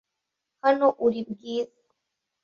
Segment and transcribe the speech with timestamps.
[0.63, 1.79] Hano uri, Bwiza.